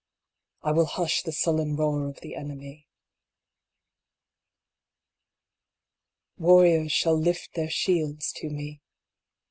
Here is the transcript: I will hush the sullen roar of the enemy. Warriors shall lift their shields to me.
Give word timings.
I 0.63 0.71
will 0.71 0.87
hush 0.87 1.21
the 1.21 1.31
sullen 1.31 1.75
roar 1.75 2.09
of 2.09 2.21
the 2.21 2.33
enemy. 2.33 2.87
Warriors 6.39 6.91
shall 6.91 7.13
lift 7.15 7.53
their 7.53 7.69
shields 7.69 8.31
to 8.37 8.49
me. 8.49 8.81